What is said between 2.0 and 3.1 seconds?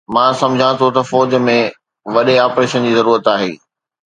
وڏي آپريشن جي